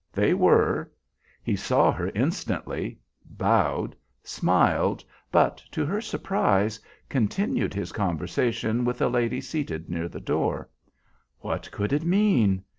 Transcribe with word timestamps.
They 0.11 0.33
were. 0.33 0.89
He 1.43 1.55
saw 1.55 1.91
her 1.91 2.09
instantly; 2.15 2.97
bowed, 3.23 3.95
smiled, 4.23 5.03
but, 5.31 5.57
to 5.73 5.85
her 5.85 6.01
surprise, 6.01 6.79
continued 7.07 7.75
his 7.75 7.91
conversation 7.91 8.83
with 8.83 8.99
a 8.99 9.07
lady 9.09 9.41
seated 9.41 9.91
near 9.91 10.07
the 10.09 10.19
door. 10.19 10.71
What 11.41 11.69
could 11.69 11.93
it 11.93 12.03
mean? 12.03 12.63